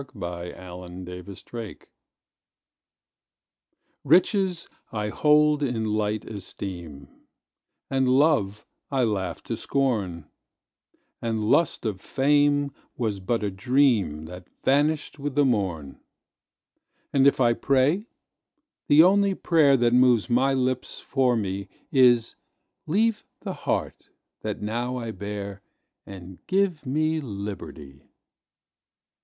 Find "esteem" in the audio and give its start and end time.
6.25-7.07